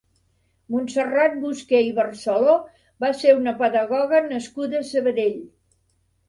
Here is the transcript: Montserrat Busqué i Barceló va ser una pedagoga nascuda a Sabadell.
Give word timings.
Montserrat 0.75 1.35
Busqué 1.43 1.81
i 1.87 1.91
Barceló 1.99 2.55
va 3.05 3.11
ser 3.19 3.35
una 3.41 3.53
pedagoga 3.61 4.23
nascuda 4.31 4.81
a 4.81 4.89
Sabadell. 4.95 5.39